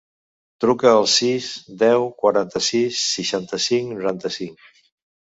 Truca 0.63 0.87
al 0.99 1.03
sis, 1.15 1.49
deu, 1.83 2.05
quaranta-sis, 2.21 3.03
seixanta-cinc, 3.11 3.93
noranta-cinc. 3.99 4.73